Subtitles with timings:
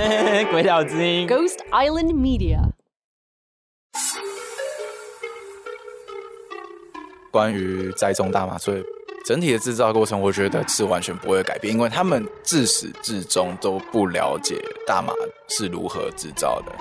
[0.50, 1.28] 鬼岛之音。
[1.28, 2.60] Ghost Island Media.
[7.30, 8.82] 关于栽种大麻罪
[9.24, 15.12] 整体的制造过程，我觉得是完全不会改变，因为他们自始至终都不了解大麻
[15.48, 16.72] 是如何制造的。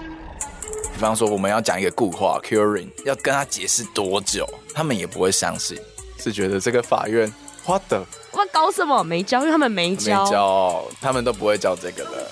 [0.94, 5.78] 比方说，我们要讲一个固话 curing，要跟他解释多久，他们也不会相信，
[6.18, 7.32] 是觉得这个法院
[7.66, 9.04] what the 我们搞什么？
[9.04, 10.26] 没教，因为他们没没教。
[10.26, 12.32] 教，他们都不会教这个的。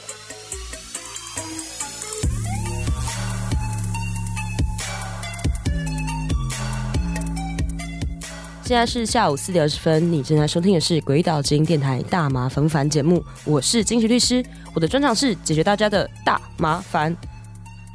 [8.68, 17.16] 现在是下午四点二十分，你正在收听的是鬼岛之音电台大麻烦不烦节目，我是金石律师，我的专长是解决大家的大麻烦。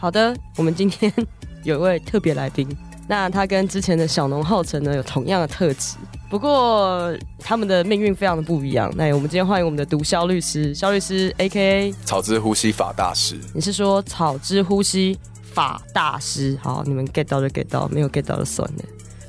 [0.00, 1.12] 好的，我们今天
[1.62, 2.66] 有一位特别来宾，
[3.06, 5.98] 那他跟之前的小农浩辰呢有同样的特质，
[6.30, 8.90] 不过他们的命运非常的不一样。
[8.96, 16.58] 那我们今天欢迎我们的毒枭律师，肖律师 A K A 草之呼吸法大师，你是说草之呼吸法大师？
[16.62, 18.84] 好，你们 get 到就 get 到，没有 get 到就算了。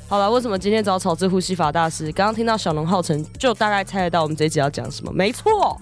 [0.08, 2.12] 好了，为什么今天找草字呼吸法大师？
[2.12, 5.12] 刚刚听到小龙浩辰，就大概猜得到我们这一集要讲什么。
[5.12, 5.80] 没错，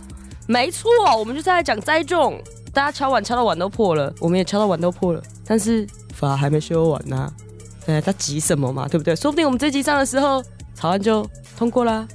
[0.48, 2.42] 没错，我们就是在讲栽种。
[2.74, 7.34] 大家敲碗敲到碗都破了，我们也敲到碗都破了，但是法还没修完呢、
[7.88, 8.88] 呃，他急什么嘛？
[8.88, 9.14] 对不对？
[9.14, 10.42] 说不定我们这集上的时候，
[10.74, 12.08] 草案就通过啦，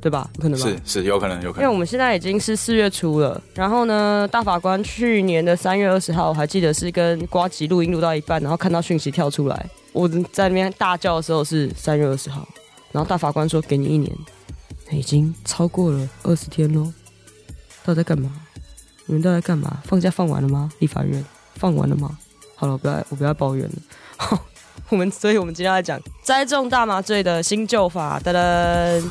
[0.00, 0.28] 对吧？
[0.38, 0.66] 有可能吧？
[0.66, 1.62] 是是有可能有可能。
[1.62, 12.46] 因为我们现在已经是四月初了，然后呢，大法官去年的三月二十号，我还记得是跟瓜吉录音录到一半，然后看到讯息跳出来，我在那边大叫的时候是三月二十号，
[12.92, 14.16] 然后大法官说给你一年，
[14.90, 16.92] 已经超过了二十天喽，
[17.84, 18.30] 到底在干嘛？
[19.06, 19.82] 你们都在干嘛？
[19.84, 20.70] 放假放完了吗？
[20.78, 21.24] 立法院
[21.54, 22.16] 放完了吗？
[22.54, 24.40] 好了，我不要我不要抱怨了。
[24.90, 29.10] 我们所以，我们今天要讲栽种大麻罪的新旧法，噔噔。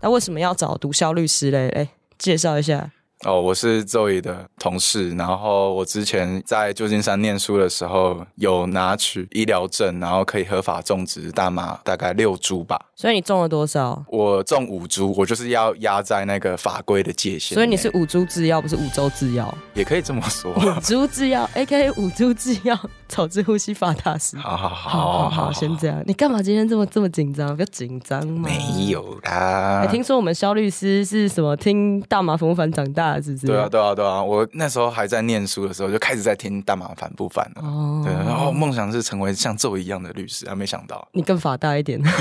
[0.00, 1.68] 那为什么要找毒枭律师嘞？
[1.70, 1.88] 哎，
[2.18, 2.90] 介绍一下。
[3.26, 12.80] 哦，我是周怡的同事，然后我之前在旧金山念书的时候，有拿取医疗证，然后可以合法种植大麻，大概六株吧。
[12.94, 14.00] 所以你种了多少？
[14.08, 17.56] 我种五株，我就是要压在那个法规的界限。
[17.56, 19.52] 所以你是五株制药，不是五洲制药。
[19.74, 20.52] 也可以这么说。
[20.54, 24.36] 五株制药，A K A 五株制药，草之呼吸法大师。
[24.38, 26.00] 好好好好好，先这样。
[26.06, 27.54] 你干嘛今天这么这么紧张？
[27.56, 28.48] 不要紧张嘛。
[28.48, 29.82] 没有啦。
[29.84, 33.46] 哎，听说我们肖律师是什么听大麻烦不烦长大的，是不是？
[33.46, 34.22] 对啊，对啊，对啊！
[34.22, 37.62] 我那时候还在念书的时候，就开始在听大麻烦不烦了。
[37.62, 41.06] 哦对，然后梦想是成为像咒一样的律师，还没想到。
[41.12, 42.00] 你更法大一点。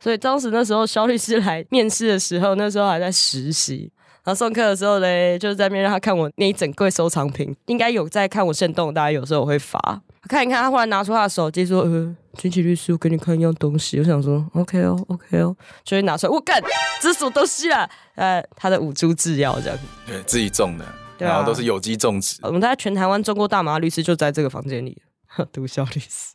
[0.00, 3.90] 所以当时那时候肖律师来面试的时候，那时候还在实习。
[4.24, 9.78] 然后上课的时候嘞，就是在那边让他看我那一整柜收藏品，应该有在看我现动，大家有时候我会发
[10.28, 10.62] 看一看。
[10.62, 15.54] 他忽然拿出他的手机说：“呃，军旗律师，我给你看一样东西。”我想说：“OK 哦，OK 哦。”
[15.84, 16.62] 就会拿出来，我干，
[17.02, 17.86] 这是什么东西啊？
[18.14, 19.78] 呃，他的五株制药这样。
[20.06, 20.86] 对自己种的，
[21.18, 22.38] 对啊然后都是有机种植。
[22.42, 25.02] 我们在全台湾中过大麻律师就在这个房间里。
[25.52, 26.34] 毒枭律师，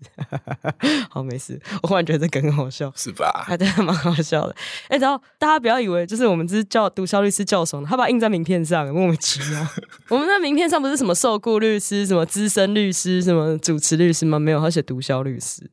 [1.09, 1.59] 好没事。
[1.81, 3.44] 我忽然觉得这个很好笑，是吧？
[3.46, 4.56] 还真的蛮好笑的。
[4.88, 9.68] 哎、然后大家不要以为就是我们只是叫毒枭律师叫怂，他把印在名片上，莫名其妙。
[10.09, 14.40] 我们那名片上不是什么受雇律师、什么资深律师、什么主持律师吗？
[14.40, 15.70] 没有，他写毒枭律师。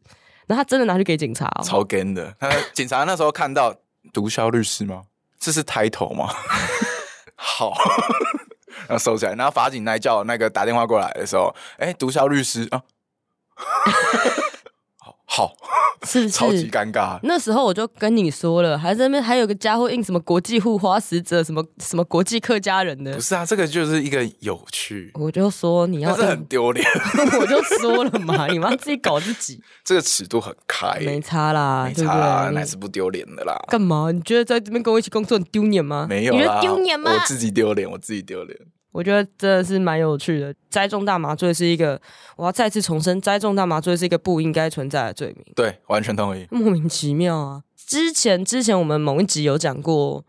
[0.50, 2.34] 那他真的拿去给警察、超 g 的。
[2.40, 3.72] 他警察那时候看到
[4.12, 5.04] 毒枭律师吗？
[5.38, 6.28] 这是抬头吗？
[7.36, 7.72] 好，
[8.88, 9.34] 然后收起来。
[9.36, 12.82] 然后法警来叫那个打电话过来的时候，哎，毒枭律师啊，
[15.32, 15.52] 好，
[16.02, 16.70] 是不是 超级是？
[16.70, 17.20] 尴尬。
[17.22, 26.84] 那时候我就跟你说了，还在那边还有个家伙印什么国际护花使者，什么什么国际客家人的不，是啊，这个就是一个有趣，我就说你要但是很印，丢脸。
[27.40, 32.54] 我就说了嘛，你妈自己搞自己，这个尺度很开，没差啦，没差啦，对？
[32.56, 33.54] 那是不丢脸的啦。
[33.68, 34.10] 干嘛？
[34.10, 36.06] 你觉得在这边跟我一起工作很丢脸吗？
[36.10, 37.12] 没有啦，得丢脸吗？
[37.12, 38.58] 我自己丢脸，我自己丢脸。
[38.92, 40.54] 我觉得真的是蛮有趣的。
[40.68, 42.00] 栽种大麻醉是一个，
[42.36, 46.46] 我要再次重申，栽种大麻醉是一个不应该存在的罪名，对，完全同意。
[46.50, 47.62] 莫名其妙啊！
[47.86, 50.24] 之前之前我们某一集有讲过。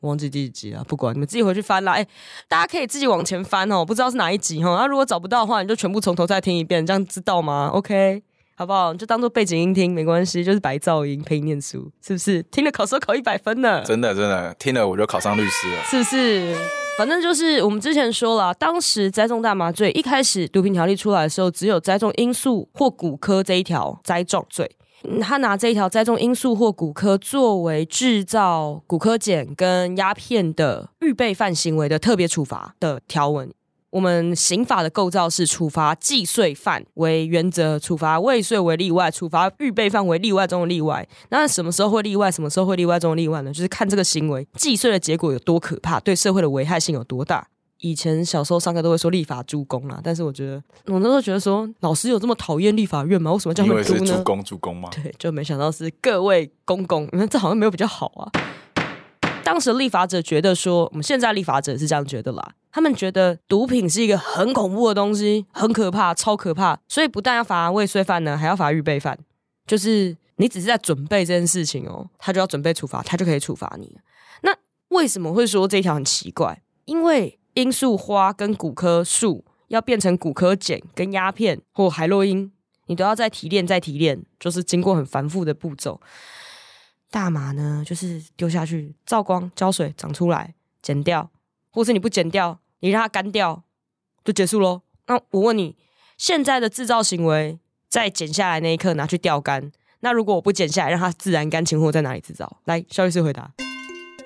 [0.00, 1.92] 忘记第几集了，不管你们自己回去翻啦。
[1.92, 2.06] 哎、
[2.48, 4.74] 大家可以自己往前翻哦，不知道是哪一集哈。
[4.76, 8.22] 那、如果找不到的话，你就全部从头再听一遍，这样知道吗？OK，
[8.54, 8.94] 好不好？
[8.94, 12.42] 就当做背景音听，没关系，就是白噪音陪你念书，是不是？
[12.44, 13.82] 听了考试考一百分呢？
[13.84, 15.82] 真的真的，听了我就考上律师了。
[15.82, 16.56] 是不是？
[17.00, 24.70] 反正就是我们之前说了，当时栽种大麻罪一开始毒品条例出来的时候，只有栽种罂粟或骨科这一条栽种罪。
[25.18, 33.50] 他拿这一条栽种罂粟或骨科作为制造骨科碱跟鸦片的预备犯行为的特别处罚的条文。
[33.90, 41.06] 我们刑法的构造是处罚既遂犯为原则，处罚未遂为例外，处罚预备犯为例外中的例外。
[41.30, 42.30] 那什么时候会例外？
[42.30, 43.52] 什么时候会例外中的例外呢？
[43.52, 47.48] 就是看这个行为既遂的结果有多可怕，对社会的危害性有多大。
[47.78, 53.32] 以前小时候上课都会说立法助攻啦，但是我觉得我那时候觉得说老师有这么讨厌立法院吗？
[53.32, 54.22] 为什么叫他们督呢？
[54.22, 54.88] 攻助攻吗？
[54.92, 58.30] 对，就没想到是各位公公，你看这好像没有比较好啊。
[59.42, 69.18] 当时立法者觉得说，我们现在立法者是这样觉得啦，他们觉得毒品是一个很恐怖的东西，很可怕，超可怕，所以不但要罚未遂犯呢，还要罚预备犯，
[69.66, 73.96] 就是你只是在准备这件事情哦，他就要准备处罚，他就可以处罚你。
[74.42, 74.54] 那
[74.88, 76.62] 为什么会说这一条很奇怪？
[76.84, 82.52] 因为罂粟花跟古柯树要变成古柯碱跟鸦片或海洛因，
[82.86, 86.00] 你都要再提炼、再提炼，就是经过很繁复的步骤。
[87.10, 91.28] 大麻呢，就是丢下去，照光、浇水长出来，剪掉，
[91.70, 93.64] 或是你不剪掉，你让它干掉，
[94.24, 94.82] 就结束喽。
[95.06, 95.76] 那我问你，
[96.16, 97.58] 现在的制造行为，
[97.88, 102.58] 在剪下来那一刻拿去吊干，那如果我不剪下来，让它自然干，情况在哪里制造？
[102.64, 103.52] 来，肖律师回答，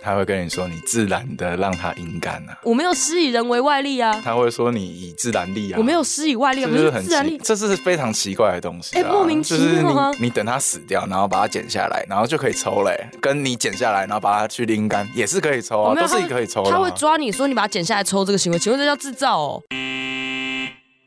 [0.04, 7.40] 他会跟你说你自然的让它阴干啊，我没有施以人为外力啊，他会说你以自然力啊，我没有施以外力啊，不是很自然力，。
[7.42, 9.00] 这是非常奇怪的东西、啊。
[9.00, 16.72] 哎莫名其就是妙啊你你等它死掉，然后把它剪下来，然后就可以抽嘞、跟你剪下来，然后把它去拎干，也是可以抽啊，我没有都是可以抽的、啊。
[16.72, 19.62] 他会抓你说你把它剪下来抽这个行为，请问这叫制造哦？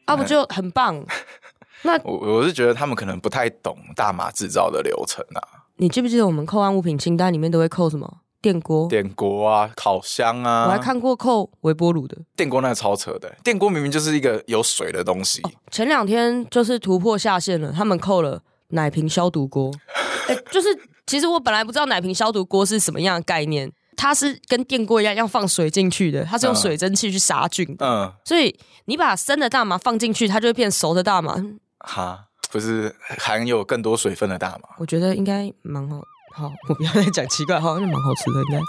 [0.06, 1.06] 啊，不就很棒？
[1.84, 8.12] 那我我是觉得他们可能不太懂大麻制造的流程啊，你记不记得我们扣案物品清单里面都会扣什么
[8.42, 8.88] 电锅？
[8.88, 12.18] 电锅啊、烤箱啊，我还看过扣微波炉的。
[12.36, 15.42] 电锅那个超扯的，电锅明明就是一个有水的东西，
[15.72, 19.72] 前两天就是突破下线了，他们扣了奶瓶消毒锅。
[20.28, 20.68] 哎、就是
[21.06, 27.86] 其实我本来不知道奶瓶消毒锅是什么样的概念，它是跟电锅一样要放水进去的，它是用嗯水蒸气去杀菌的。
[27.86, 31.36] 嗯，所以你把生的大麻放进去，它就会变熟的大麻。
[31.38, 34.69] 嗯哈，不是含有更多水分的大麻。
[34.80, 36.01] 我觉得应该蛮好。
[36.38, 38.62] 好，我不要再讲奇怪话，好像蛮好吃的，应该。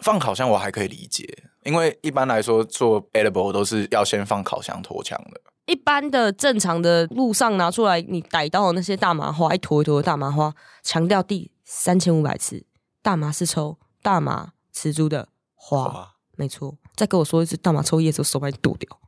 [0.00, 1.24] 放烤箱我还可以理解，
[1.62, 5.40] 因为一般来说做 edible 都是要先放烤箱脱枪的。
[5.66, 10.52] 一般的正常的路上拿出来，你逮到的那些大麻花，一坨一坨的大麻花，
[10.82, 12.66] 强调第三千五百次，
[13.00, 16.76] 大麻是抽大麻雌株的花，哇，没错。
[16.96, 18.98] 再跟我说一次大麻抽叶子，我手把你剁掉。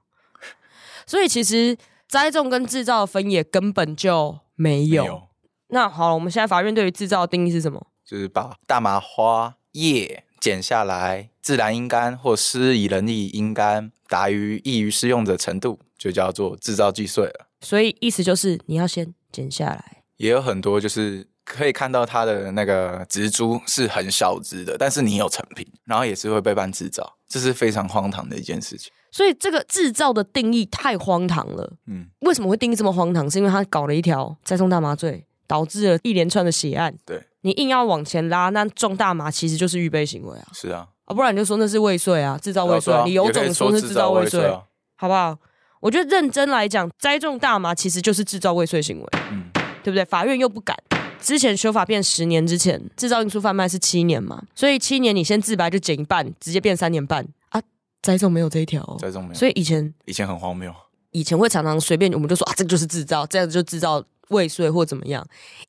[1.07, 5.03] 所以其实栽种跟制造的分野根本就没有。
[5.03, 5.29] 没有，
[5.73, 7.87] 那好了，我们现在法院对于制造的定义是什么？
[8.05, 17.47] 就是把大麻花叶剪下来，自然阴干或施以人力阴干，达于易于适用的程度，就叫做制造既遂了。
[17.63, 20.03] 所以意思就是你要先剪下来。
[20.19, 28.93] 也有很多就是可以看到它的那个植株是很小只的，但是你有成品，然后也是会被办制造，这是非常荒唐的一件事情。
[29.11, 31.73] 所以这个制造的定义太荒唐了。
[31.87, 33.31] 嗯，为什么会定义这么荒唐？
[33.31, 36.95] 是因为他搞了一条栽种大麻罪，导致了一连串的血案。
[37.05, 44.63] 对，你硬要往前拉，那种大麻其实就是预备行为啊，是啊，啊，不然你就说那是未遂啊，制造未遂你有种说是制造未遂，啊。
[44.97, 45.37] 好不好？
[45.81, 49.51] 我觉得认真来讲，栽种大麻其实就是制造未遂行为，嗯，
[49.83, 50.05] 对不对？
[50.05, 50.77] 法院又不敢。
[51.21, 57.61] 之前修法变十年之前，制造、运输、贩卖是七年嘛，所以七年你先自白就减一半，直接变三年半啊。
[58.01, 60.73] 栽种没有这一条、哦，栽种没有，所以以前以前很荒谬。
[61.11, 64.03] 以前会常常随便我们就说啊，这个就是制造，这样子就制造
[64.33, 65.25] 未遂或怎么样，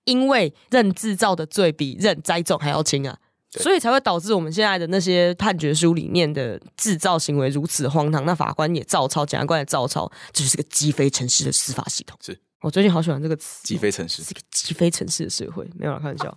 [0.05, 3.15] 因为认制造的罪比认栽种还要轻啊，
[3.51, 12.17] 所以才会导致我们现在的那些判决书里面的制造行为如此荒唐，那法官也照抄，检察官也照抄，这就是个鸡飞城市的司法系统。
[12.21, 16.35] 是我最近好喜欢这个词，鸡飞城市是个鸡飞城市的社会，没有啦，开玩笑。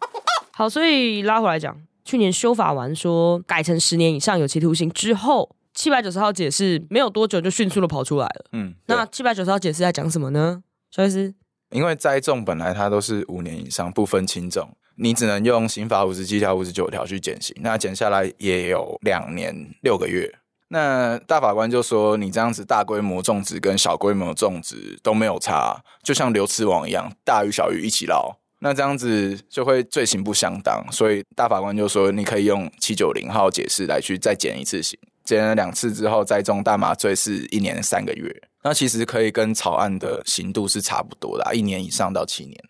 [0.52, 8.46] 好，所以拉回来讲，去年修法完说改成十年以上有期徒刑之后，七百九十号解释没有多久就迅速的跑出来了。
[8.52, 10.62] 嗯，那七百九十号解释在讲什么呢？
[10.90, 11.34] 小律师，
[11.76, 20.38] 因为栽种本来它都是五年以上，不分轻重，你只能用刑法五十七条、五十九条去减刑，那减下来也有两年六个月。
[20.68, 28.34] 那大法官就说，你这样子大规模种植跟小规模种植都没有差，就像流刺网一样，大鱼小鱼一起捞。
[28.60, 38.34] 那这样子就会罪行不相当，所以大法官就说，你可以用七九零号解释来去再减一次刑，减了两次之后再种大麻罪是一年三个月。
[38.66, 42.64] 那其实可以跟草案的刑度是差不多的、啊，一年以上到七年。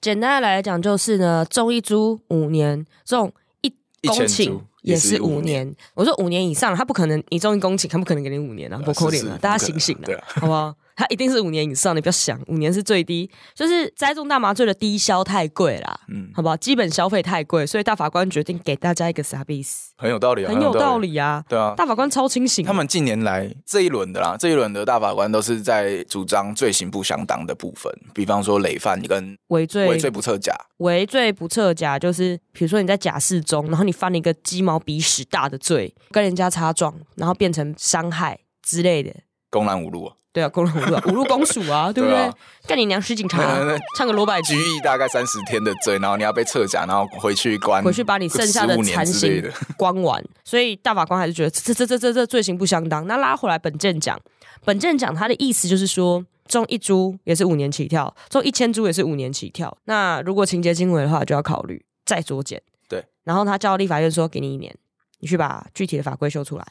[0.00, 3.68] 简单的来讲就是呢，种一株五年，种一
[4.06, 5.76] 公顷也也是是五五年年。
[5.94, 10.72] 我说五年以上，他不可能，你种一公顷，他不可能给你五年啊，不可能啊，是是大家醒醒了啊，好不好？
[11.00, 16.54] 它一定是五年以上，你不要想五年是最低，就是栽种大麻醉的低消太贵啦，嗯，好不好？
[16.58, 20.98] 基本消费太贵，所以大法官决定给大家一个 service，很有道理啊，很有道。
[20.98, 21.42] 理啊。
[21.48, 39.10] 对啊，大法官超清醒，他们近年来这一轮的啦，这一轮的大法官都是在主张罪行不相当的部分，比方说累犯跟违罪为罪不测假，违罪不测假，就是比如说你在假释中，然后你犯了一个鸡毛鼻屎大的罪，跟人家擦撞，然后变成伤害之类的。
[39.48, 42.34] 公然侮辱啊，对啊，公然侮辱啊，侮辱公署啊， 对不对对啊？
[42.66, 43.42] 干你娘，徐警察
[43.98, 49.52] 唱个罗百拘吉，役大概三十天的罪，然后你要被撤假，然后回去关，回去把你剩下的15年残刑。
[49.76, 50.24] 关完。
[50.44, 53.06] 所以大法官还是觉得这这这这这罪行不相当。
[53.08, 54.20] 那拉回来本件讲，
[54.64, 59.76] 本件讲他的意思就是说，中一株也是五年起跳，中一千株也是五年起跳。
[59.86, 62.62] 那如果情节轻微的话，就要考虑再酌减。
[62.88, 64.72] 对，然后他叫立法院说，给你一年，
[65.18, 66.64] 你去把具体的法规修出来。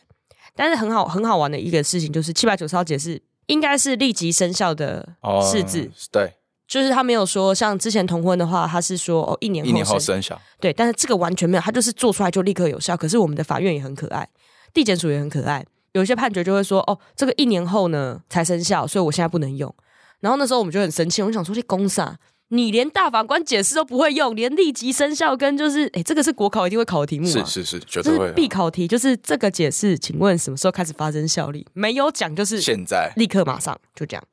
[0.56, 6.34] 但是很好很好玩的一个事情就是七百九十号解释应该是立即生效的哦释字，对，
[6.68, 12.96] 就是他没有说像之前同婚的话，他是说哦一年一年后生生效，对，但是这个完全没有，他就是做出来就立刻有效。
[12.96, 14.28] 可是我们的法院也很可爱，
[14.74, 19.74] 地检署也很可爱，有一些判决就会说哦这个一年后呢才生效，所以我现在不能用。
[20.20, 22.18] 然后那时候我们就很生气，我就想说这公啥？
[22.50, 27.46] 你连大法官解释都不会用，连立即生效跟就是哎这个是国考一定会考的题目嘛？
[27.46, 28.34] 是是是，绝对会啊。
[28.36, 31.66] 必考题，就是这个解释，请问什么时候开始发生效力？
[31.74, 34.24] 没有讲，就是现在立刻马上就这样。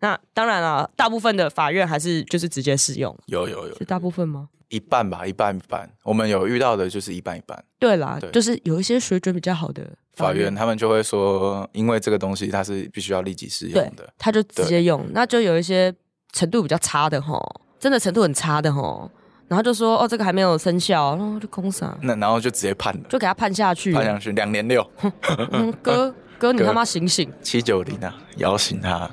[0.00, 4.50] 那当然了，大部分的法院还是就是直接适用，有有有是大部分吗？
[4.68, 5.88] 一半吧，一半一半。
[6.02, 7.64] 我们有遇到的就是一半一半。
[7.78, 15.06] 对啦，对就是有一些水准比较好的法院他们就会说，因为这个东西它是必须要立即适用的，，他就直接用。
[15.12, 15.94] 那就有一些
[16.36, 17.42] 程度比较差的吼，
[17.80, 19.10] 真的程度很差的吼，
[19.48, 23.94] 然后就说哦，这个还没有生效，然后就空啥，那然后就直接判了，就给他判下去。
[23.94, 24.86] 判下去两年六
[25.50, 27.32] 嗯，哥 哥，你哥他妈醒醒！
[27.40, 29.08] 七九零啊，摇醒他。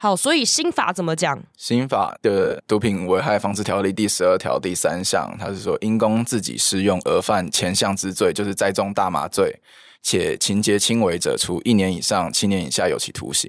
[0.00, 1.40] 好，所以新法怎么讲？
[1.56, 9.60] 新法的毒品危害防治条例第十二条第三项，它是说因公自己施用而犯前项之罪，就是栽种大麻罪，
[10.02, 13.48] 且情节轻微者，处一年以上七年以下有期徒刑。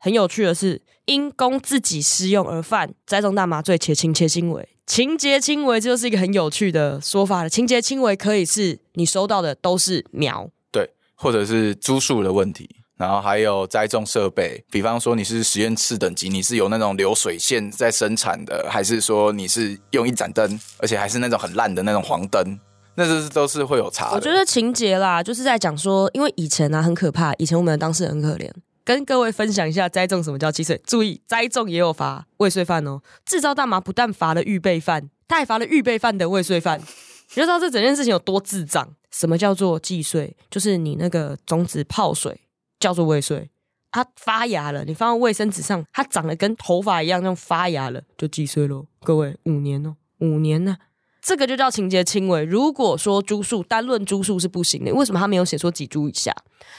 [0.00, 4.68] 很有趣的是，因公自己施用而犯栽种大麻罪，且情节轻微。
[4.86, 7.48] 情节轻微，这就是一个很有趣的说法了。
[7.48, 12.68] 情节轻微可以是你收到的都是苗，对，或者是株数的问题，
[12.98, 22.60] 然后还有栽种设备，比方说你是实验室等级，你是有那种流水线在生产的，还是说你是用一盏灯，而且还是那种很烂的那种黄灯，
[22.94, 24.16] 那是都是会有差的。
[24.16, 28.50] 我觉得情节啦，就是在讲说，因为以前啊很可怕，以前我们的当事人很可怜。
[28.84, 33.00] 跟各位分享一下栽种什么叫既遂，注意栽种也有罚未遂犯哦。
[33.24, 36.78] 制造大麻不但罚了预备犯，他还罚了预备犯的未遂犯。
[36.80, 38.94] 你就知道这整件事情有多智障。
[39.10, 40.36] 什么叫做既遂？
[40.50, 42.40] 就是你那个种子泡水
[42.80, 43.48] 叫做未遂，
[43.92, 48.86] 它发芽了，你放到卫生纸上，它长得跟头发一样，那种发芽了就既遂喽。
[49.02, 50.76] 各位五年哦，五年呢、
[51.24, 52.44] 这个就叫情节轻微。
[52.44, 56.30] 如果说株数单论株数是不行的，为什么他没有写说几株以下？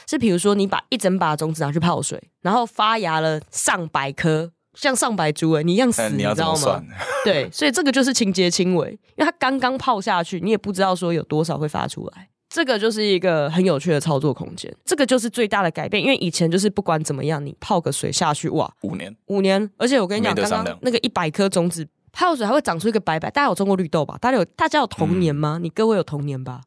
[0.06, 6.80] 是比如说你把一整把种子拿去泡水，然后发芽了上百颗，像上百株哎，你一样死，嗯，你要知道吗？
[7.24, 12.28] 对，所以这个就是情节轻微，因为它刚刚泡下去，你也不知道说有多少会发出来。
[12.48, 16.00] 这个就是一个很有趣的操作空间，这个就是最大的改变。
[16.00, 21.86] 因为以前就是不管怎么样，你泡个水下去，哇，五年，五年，而且我跟你讲，刚刚那个一百颗种子
[22.16, 23.30] 泡水还会长出一个白白。
[23.30, 24.16] 大家有种过绿豆吧？
[24.18, 25.58] 大家有大家有童年吗？
[25.60, 26.62] 你各位有童年吧？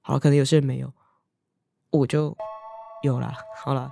[0.00, 0.92] 好了，可能有些人没有，
[1.90, 2.34] 我就
[3.02, 3.34] 有啦。
[3.56, 3.90] 好啦，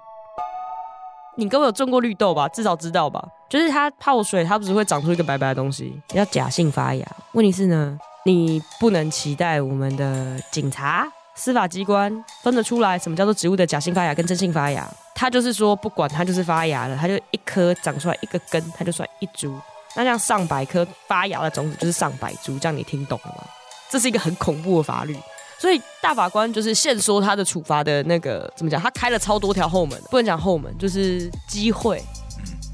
[1.37, 2.47] 你各位有种过绿豆吧？
[2.49, 3.28] 至少知道吧？
[3.50, 7.05] 就是它泡水，它不是会长出一个白白的东西，叫假性发芽。
[7.33, 14.88] 问题是呢，你不能期待我们的警察、司法机关分得出来什么叫做植物的假性发芽跟真性发芽。
[15.16, 19.52] 它就是说，不管它就是发芽了，它就一颗长出来一个根，它就算一株。
[19.97, 23.45] 那像上百颗发芽的种子就是上百株，这样你听懂了吗？
[23.91, 25.17] 这是一个很恐怖的法律。
[25.59, 28.81] 所以大法官就是限缩他的处罚的那个怎么讲？
[28.81, 32.05] 他开了超多条后门，不能讲后门，就是机会，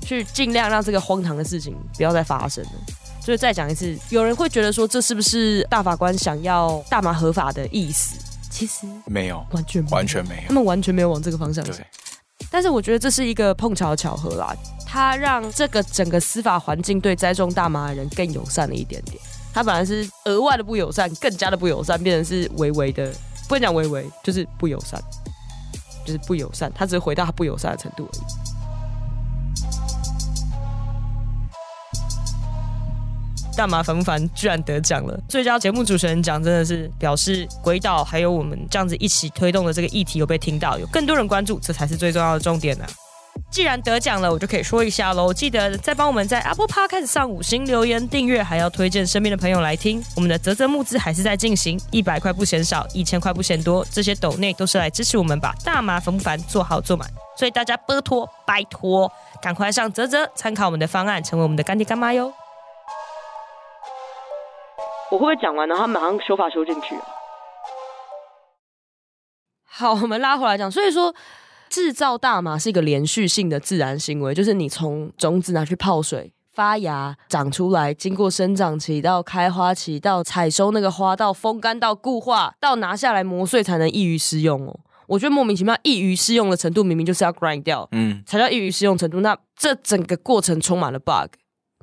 [0.04, 2.70] 去尽量让这个荒唐的事情不要再发生了。
[3.20, 8.16] 所以再讲一次，有人会觉得说，这是不是大法官想要大麻合法的意思？
[8.50, 10.48] 其实没有，完全没有完全没有。
[10.48, 11.76] 他们完全没有往这个方向想。
[11.76, 11.86] 对，
[12.50, 14.54] 但是我觉得这是一个碰巧的巧合啦，
[14.86, 19.16] 它让这个整个司法环境对栽种大麻的人更友善了一点点。
[19.54, 23.12] 它本来是额外的不友善，更加的不友善，变成是微微的，
[23.48, 24.98] 不能讲微微，就是不友善，
[26.06, 26.72] 就是不友善。
[26.74, 28.51] 它只是回到它不友善的程度而已。
[33.62, 34.28] 大麻烦不烦？
[34.34, 35.16] 居然得奖了！
[35.28, 42.84] 最佳节目主持人奖真的是表示鬼岛还有我们这样子一起推动的这个议题有被听到，有更多人关注，这才是最重要的重点呢、
[43.52, 45.32] 既然得奖了，我就可以说一下喽。
[45.32, 50.02] 记得再帮我们在 Apple Podcast 上五星留言、订阅，还要推荐身边的朋友来听。
[50.16, 57.08] 我们的泽泽募资还是在进行，一百块不嫌少，一千块不嫌多，这些斗内都是来支持我们把大麻烦不烦做好做满。
[57.38, 59.08] 所以大家拜托拜托，
[59.40, 62.32] 赶快上泽泽参考我们的方案，成为我们的干爹干妈哟。
[65.12, 66.96] 我会不会讲完，然后马上修法修进去？
[69.62, 71.14] 好，我们拉回来讲，所以说。
[71.68, 84.80] 制造大麻是一个连续性的自然行为，就是你从种子拿去泡水发芽长出来，经过生长期到开花期到采收那个花到风干到固化到拿下来磨碎才能易于施用哦。
[85.06, 89.20] 我觉得莫名其妙，易于适用的程度明明就是要 grind 掉，嗯，才叫易于适用程度。
[89.20, 91.32] 那这整个过程充满了 bug，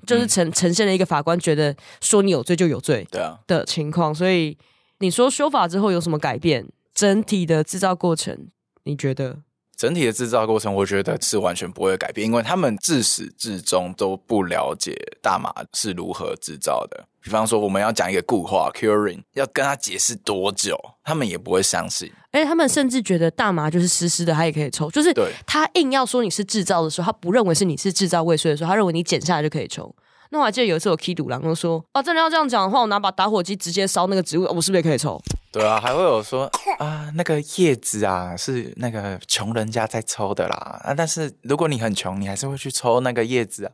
[0.09, 4.13] 就是呈呈现了一个法官觉得说你有罪就有罪，对啊的情况。
[4.13, 4.57] 所以
[4.99, 6.67] 你说修法之后有什么改变？
[6.93, 8.47] 整体的制造过程，
[8.83, 9.39] 你觉得？
[9.77, 17.07] 整体的制造过程，我觉得是完全不会改变，因为他们自始至终都不了解大麻是如何制造的。
[17.21, 22.11] 比方说，我们要讲一个固话 curing，要跟他解释多久，他们也不会相信。
[22.31, 24.89] 而且他们甚至觉得大麻就是湿湿的，他也可以抽。
[24.91, 25.13] 就是
[25.45, 29.93] 他硬要说你是制造的时候，他不认为是你是制造未遂的时候，他认为你剪下来就可以抽。
[30.31, 35.19] 那我还记得有一次我 K 赌狼，我说：“哦，真的要这样讲的话，我拿把打火机直接烧那个植物，我是不是也可以抽？”
[35.51, 36.45] 对啊，还会有说
[36.77, 43.71] 啊，那个叶子啊是那个穷人家在抽的啦啊，但是如果你很穷，你还是会去抽那个叶子啊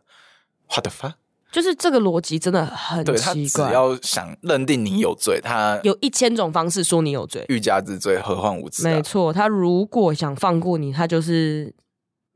[0.69, 1.15] ？What the fuck？
[1.51, 3.67] 就是这个逻辑真的很奇怪。
[3.67, 8.83] 只要想认定你有罪，他有一千种方式说你有罪，欲加之罪，何患无辞？
[8.83, 11.73] 没错，他如果想放过你，他就是。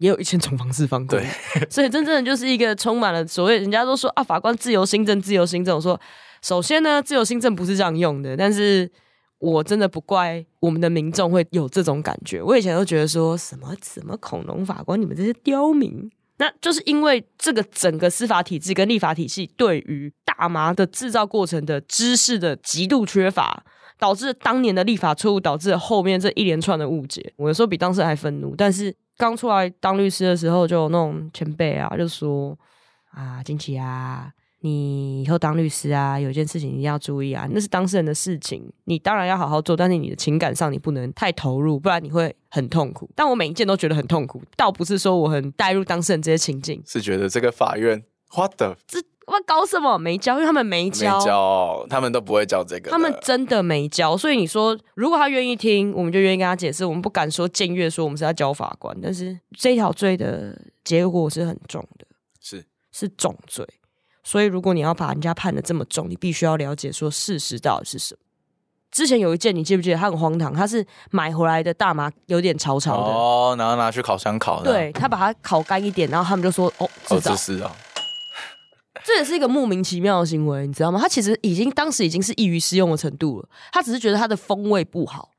[0.01, 1.19] 也有一千种方式放过，
[1.69, 5.75] 所以真正的就是一个充满了所谓人家都说啊，法官自由新政，自由新政。
[5.75, 5.99] 我说，
[6.41, 8.89] 首先呢，自由新政不是这样用的，但是
[9.39, 12.41] 我真的不怪我们的民众会有这种感觉。
[12.41, 16.09] 我以前都觉得说什么什么恐龙法官，你们这些刁民，
[16.39, 23.63] 那就是因为这个整个司法体制跟立法体系对于大麻的制造过程的知识的极度缺乏，
[24.00, 27.31] 导致当年的立法错误，导致后面这一连串的误解。
[27.38, 28.96] 我有时候比当事人还愤怒，但是。
[29.19, 32.58] 刚出来当律师的时候，就有那种前辈啊，就说
[33.12, 43.10] 啊，金奇啊，你以后当律师啊，有一件事情一定要注意啊，那是当事人的事情，你当然要好好做，但是你的情感上你不能太投入，不然你会很痛苦。
[43.15, 48.99] 但我每一件都觉得很痛苦，倒不是说我很带入当事人这些情境，是觉得这个法院花的这。
[49.29, 50.34] 我搞什么没教？
[50.34, 52.89] 因为他们没教，没教，他们都不会教这个。
[52.89, 56.84] 他们真的没教，所以你说，如果他愿意听，我们就愿意跟他解释。
[56.84, 62.07] 我们不敢说僭越，说我们是要教法官，但是这条罪的结果是很重的，
[62.41, 63.63] 是是重罪。
[64.23, 68.19] 所以如果你要把人家判的这么重，你必须要了解说事实到底是什么。
[68.91, 69.97] 之前有一件，你记不记得？
[69.97, 74.71] 他很荒唐，他是买回来的大麻有点潮潮的哦，然后拿去烤箱烤的。
[74.71, 77.71] 对他把它烤干一点，然后他们就说哦，制造是啊。
[79.05, 80.99] 这也是一个莫名其妙的行为，你知道吗？
[80.99, 85.29] 他其实已经当时已经是易于适用的程度了，他只是觉得它的风味不好。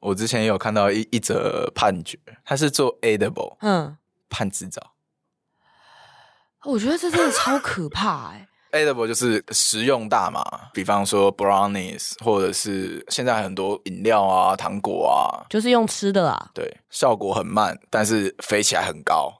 [0.00, 3.96] 我之前也有看到一一则判决，他是做 edible，嗯，
[4.28, 4.80] 判制造。
[6.64, 8.32] 我觉得这真的超可怕
[8.70, 10.42] 哎！edible 就是食用大麻，
[10.74, 16.50] 比方说 brownies，或者是现在很多饮料啊、糖果啊，就是用吃的啊。
[16.52, 19.32] 对，效果很慢，但是飞起来很高。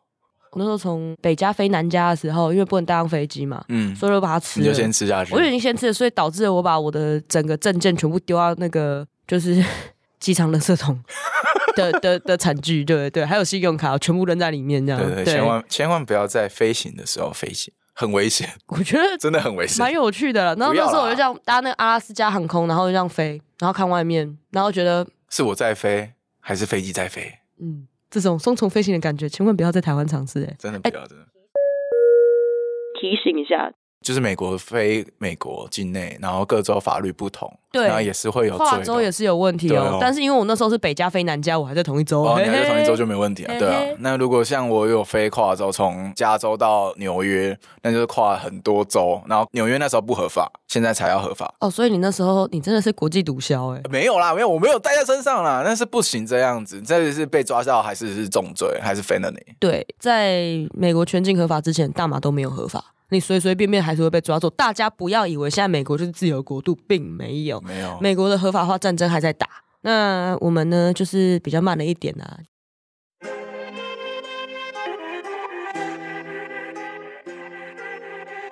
[0.52, 5.34] 我那时候从北加飞南加的时候，因为不能带上飞机嘛，嗯，所以就把它吃，你就先吃下去。
[5.34, 9.62] 我已经先吃了，所以导致了我把我的整个证件全部丢到那个就是
[10.18, 10.98] 机场垃圾桶
[11.78, 18.48] 的的的惨剧，对对对，还有信用卡全部扔在里面，这样对对，千万千万不要在飞行的时候飞行，很危险。
[18.68, 20.56] 我觉得真的很危险，蛮有趣的。
[20.56, 27.32] 然后那时候我就这样搭那个阿拉斯加航空，然后就这样飞，然后看外面，然后觉得是我在飞还是飞机在飞？
[27.60, 27.86] 嗯。
[28.10, 30.56] 这种双重飞行的感觉，千万不要在台湾尝试哎！
[30.58, 31.26] 真的不要，真的。
[32.98, 33.70] 提醒一下。
[34.00, 39.98] 就是美国非美国境内，然后各州法律不同，对，然后也是会有跨州也是有问题哦。
[40.00, 43.58] 但是因为我那时候是北加飞南加，我还在同一州，哦，你还在同一州就没问题啊。
[43.58, 51.52] 对啊，那如果像我有飞跨州，从加州到纽约，那就是跨很多州，然后纽约那时候不合法，现在才要合法。
[51.60, 53.82] 哦，所以你那时候你真的是国际毒枭哎？
[53.90, 59.42] 没有啦，没有，我没有带在身上啦，那是不行这样子，这是被抓到还是是重罪还是 felony？
[59.58, 62.94] 对，在美国全境合法之前，大麻都没有合法。
[63.10, 64.50] 你随随便便还是会被抓走。
[64.50, 67.58] 大家不要以为现在美国就是自由国度，并没有。
[67.62, 69.48] 没有，美国的合法化战争还在打。
[69.80, 72.38] 那我们呢，就是比较慢了一点啊。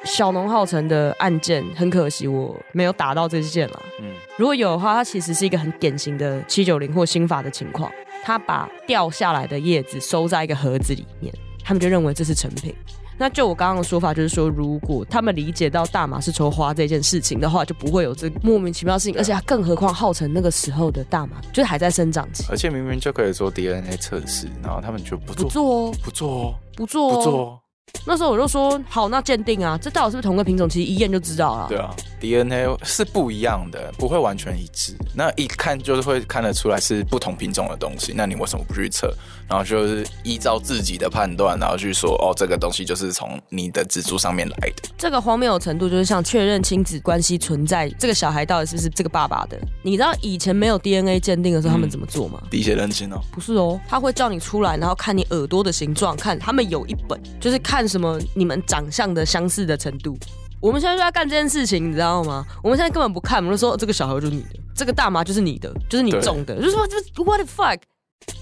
[0.04, 3.82] 小农浩成的案件，很可惜我没有打到这件了。
[4.00, 7.92] 嗯，如果有的话，它其实是一个很典型的七九零或新法的情况。
[8.24, 11.32] 他把掉下来的叶子收在一个盒子里面。
[11.62, 12.74] 他们就认为这是成品。
[13.18, 19.16] 那就我刚刚的说法，就是说，如果他们理解到大麻是抽花这件事情的话，就不会有这莫名其妙的事情。
[19.18, 27.59] 而且，更何况号称那个时候的大麻就是还在生长期，而且明明就可以做 DNA 测试，然后他们就不做，不做哦，不做哦，不做哦，不做哦。
[28.07, 30.68] 那时候我就说好，那鉴定啊，这到底是不是同个品种？
[30.68, 31.66] 其实一验就知道了。
[31.68, 34.94] 对啊，DNA 是不一样的，不会完全一致。
[35.14, 38.12] 那一看就是会看得出来是不同品种的东西。
[38.14, 39.12] 那你为什么不去测？
[39.49, 44.88] 然后就是依照自己的判断，然后去说哦，这个东西就是从你的蜘蛛上面来的。
[44.99, 49.59] 这个荒谬的程度，就是像确认亲子关系存在，这个小孩到底是不是这个爸爸的？
[49.83, 52.40] 你知道以前没有 DNA 鉴定的时候，他们怎么做吗？
[52.51, 60.16] 滴血认亲哦，不是哦，他会叫你出来，然后看你耳朵的形状，看他们有一本，就是看什么你们长相的相似的程度。
[60.60, 62.46] 我们现在就在干这件事情，你知道吗？
[62.62, 67.78] 我们现在根本不看，我们就说这个小孩就是你的，这个大麻就是你的，就是你种的，就是说这 what the fuck。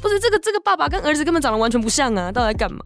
[0.01, 2.81] 不是这个这个爸爸跟儿子根本长得完全不像啊，到底在干嘛？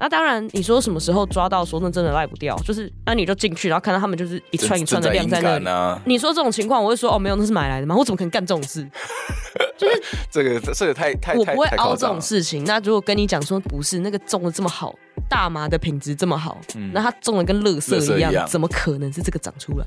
[0.00, 6.00] 那当然，你说什么时候抓到，说那真的赖不掉，就是那你就进去，然后看到他们就是一串一串的晾在那里。
[6.06, 7.94] 你说这种情况，我会说哦，没有，那是买来的吗？
[7.94, 8.82] 我怎么可能干这种事？
[9.76, 12.64] 就是这个这个太太我不会凹这种事情。
[12.64, 14.94] 那如果跟你讲说不是那个种的这么好，
[15.30, 16.60] 大麻的品质这么好，
[16.92, 19.86] 那它种的跟垃圾一样，怎么可能是这个长出来？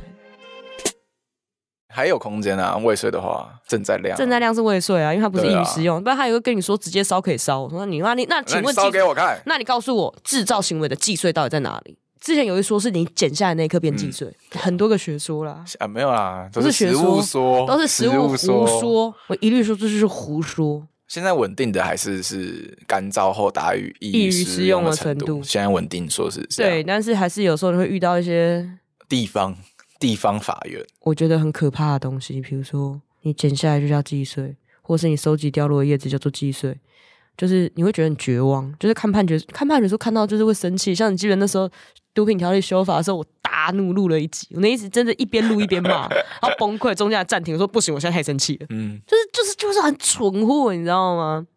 [1.95, 2.75] 还有空间啊！
[2.77, 6.01] 未遂的话，正在量，正在量是未遂啊，因为它不是易于使用。
[6.03, 7.61] 不然他也会跟你说直接烧可以烧。
[7.61, 9.39] 我说你那你那请问烧给我看？
[9.45, 11.95] 那你告诉我制造行为的既遂到底在哪里？
[12.19, 15.63] 之前有一说是你剪下来那一刻变既遂，很多个学说啦。
[15.77, 19.13] 啊，没有啦，都是学说，都是实物胡说。
[19.27, 20.81] 我一律说这就是胡说。
[21.07, 25.41] 现在稳定的还是是干燥后打雨易于使用的程度。
[25.43, 29.55] 现在稳定说是对，但是还是有时候会遇到一些地方。
[29.99, 36.77] 地方法院，我觉得很可怕的东西，比如说你剪下来就叫击碎，或是你收集掉落的叶子叫做击碎，
[37.37, 38.69] 就是你会觉得很绝望。
[38.77, 40.93] 就是看判决，看判决书看到就是会生气。
[40.93, 41.71] 像你记得那时候
[42.13, 43.25] 毒品条例修法的时候，我
[43.65, 46.09] 大怒录了一集，我那一集真的一边录一边骂，
[46.41, 48.65] 然后崩溃，中间暂停我说不行，我现在太生气了。
[48.71, 51.47] 嗯，就是就是就是很蠢货，你知道吗？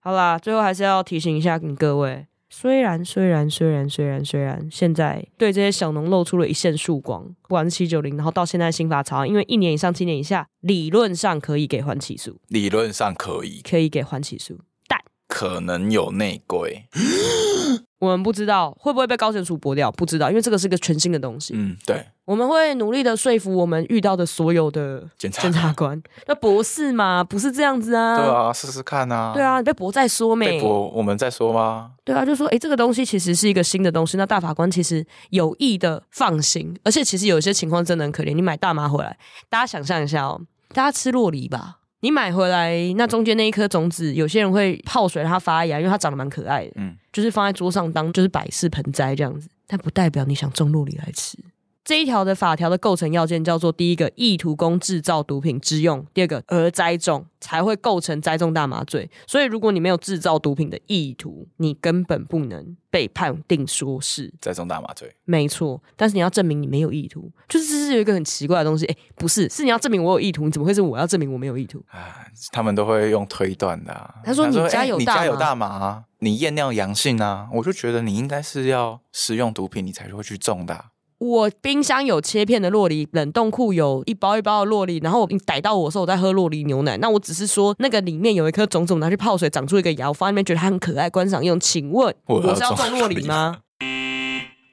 [0.00, 2.26] 好啦，最后还是要提醒一下你各位。
[2.48, 16.86] 虽然虽然虽然虽然虽然，现在对这些小农露出了一线曙光，不管是七九零，然后到现在新法草案，因为一年以上七年以下，理论上可以给缓起诉，理论上可以，可以给缓起诉，但可能有内规。
[18.00, 21.54] 我们不知道会不会被高检署驳掉，不知道，因为这个是个全新的东西。
[21.56, 26.02] 嗯，对，我们会努力的说服我们遇到的所有的检察官。
[26.26, 28.16] 那博士嘛，不是这样子啊？
[28.18, 29.32] 对啊，试试看啊。
[29.32, 30.46] 对啊，你被驳再说没？
[30.48, 31.92] 被驳，我们再说吗？
[32.04, 34.18] 对啊，就说哎，这个东西其实是一个新的东西。
[34.18, 38.34] 那大法官其实有意的放行，而且其实有一些情况真的很可怜。
[38.34, 39.16] 你买大麻回来，
[39.48, 40.38] 大家想象一下哦，
[40.74, 41.78] 大家吃洛梨吧。
[42.00, 51.38] 你买回来那中间那一颗种子，有些人会泡水让它发芽，因为它长得蛮可爱的，嗯，就是放在桌上当就是摆饰盆栽这样子，但不代表你想种洛梨来吃。
[51.84, 59.10] 这一条的法条的构成要件叫做：第一个，意图供制造毒品之用；第二个，而栽种才会构成栽种大麻罪。
[59.26, 65.14] 所以，如果你没有制造毒品的意图，你根本不能被判定说是栽种大麻罪。
[65.26, 68.86] 没错，但是你要证明你没有意图，就是这是有一个很奇怪的东西。
[68.86, 71.84] 哎，不是，是你要证明我有意图，你怎么会是我要证明我没有意图？
[71.90, 74.14] 啊，他们都会用推断的。
[74.24, 80.86] 他说：“你家有你家有大麻，你验尿阳性啊，我就觉得你应该是要使用毒品，你才会去种的。”
[81.18, 86.96] 我冰箱有切片的洛梨，冷冻库有一包一包的洛梨，然后你逮到我的时候，我在喝洛梨牛奶。
[86.98, 91.58] 那我只是说，那个里面有一颗种子，拿去泡水长出一个芽，我放那边觉得它很可爱，观赏用。
[91.58, 93.58] 请问我是要种洛梨吗？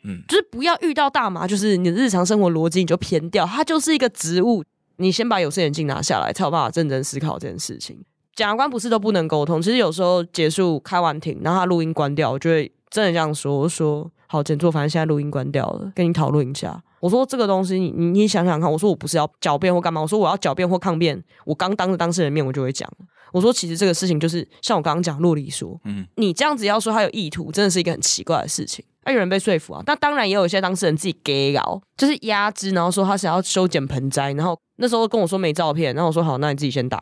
[0.03, 4.63] 嗯，就是不要遇到大麻，就是你的日常生活逻辑你就偏掉，它就是一个植物。
[4.97, 7.97] 你先把有色眼镜拿下来，才有办法认真思考这件事情。
[8.35, 14.11] 检察官不是都不能沟通，其实有时候结束开完庭，然后他录音关掉，我就会真的这样说，我说。
[14.31, 16.81] 好，简座，反正现在录音关掉了，跟你讨论一下。
[17.01, 18.71] 我说这个东西，你你你想想看。
[18.71, 21.21] 我说我不是要狡辩或干嘛，我说我要狡辩或抗辩。
[21.43, 22.89] 我刚当着当事人面，我就会讲。
[23.33, 28.85] 我说其实这个事情就是像我刚刚讲，洛里说，嗯，你这样子要说他有意图，真的是一个很奇怪的事情。
[29.03, 36.97] 那有人被说服啊，那当然也有一些当事人自己给搞，就是压制，然后说他想要修剪盆栽，然后那时候跟我说没照片，然后我说好，那你自己先打，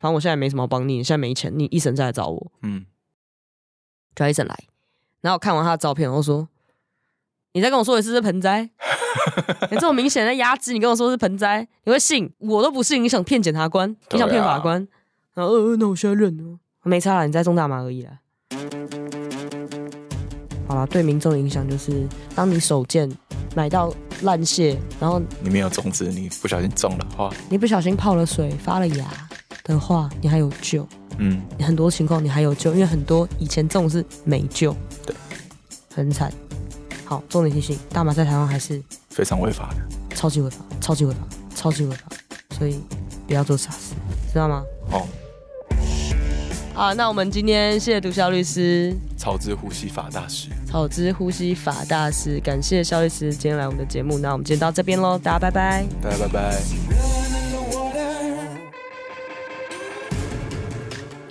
[0.00, 2.86] 反正我现在没什么帮你，你现在没钱，你一审再来找我，嗯，
[4.16, 4.56] 叫一审来，
[5.20, 6.48] 然后看完他的照片，然后说。
[7.54, 8.62] 你再跟我说一次是盆栽，
[9.70, 12.32] 你这么明显的压制，你跟我说是盆栽，你会信？
[12.38, 14.88] 我都不信，你想骗检察官，你想骗法官？
[15.34, 18.12] 然后呃，那我现在认了，没差了，你在种大麻而已啦。
[20.66, 23.10] 好了，对民众的影响就是，当你手贱
[23.54, 29.06] 买到烂蟹，然后你没有种子，你不小心种的话，你不小心泡了水发了芽
[29.64, 30.88] 的话，你还有救。
[31.18, 35.14] 嗯，很多情况你还有救，因为很多以前这种是没救，对，
[35.94, 36.32] 很惨。
[37.12, 40.16] 好，重点提醒，大麻在台湾还是非常违法的。
[40.16, 41.20] 超级违法，超级违法，
[41.54, 42.04] 超级违法，
[42.56, 42.80] 所以
[43.26, 43.94] 不要做傻事，
[44.32, 44.64] 知道吗？
[44.90, 45.06] 哦，
[46.72, 55.84] 好，那我们今天谢谢毒枭律师，草之呼吸法大师，草之呼吸法大师，感谢肖律师今天来我们的节目，那我们今天到这边喽，大家拜拜。
[56.02, 57.01] 大家拜拜。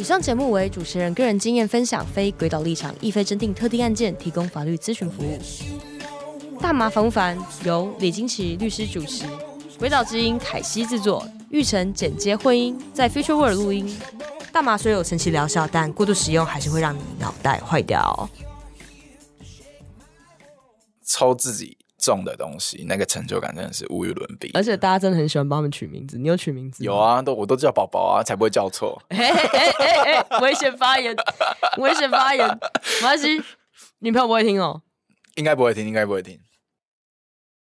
[0.01, 5.37] 以上节目为主持人个人经验分享，非鬼岛立场，亦非真定特定案件提供法律咨询服务。
[6.59, 7.37] 大麻烦不烦？
[7.65, 9.25] 由李金奇律师主持，
[9.77, 13.95] 鬼岛之音凯西制作，玉成剪接混音，在 Future World 录音。
[14.51, 18.27] 大麻虽有神奇疗效，但过度使用还是会让你脑袋坏掉。
[21.05, 24.51] 抽自己种的东西，那个成就感真的是无与伦比。
[24.53, 26.83] 而且大家真的很喜欢帮他们取名字，你有取名字？
[26.83, 26.97] 有。
[26.97, 29.01] 啊，都我都叫宝宝啊，才不会叫错。
[29.09, 31.15] 哎哎哎哎，危险发言，
[31.77, 33.41] 危险发言，没关系，
[33.99, 34.81] 女朋友不会听哦。
[35.35, 36.39] 应该不会听，应该不会听。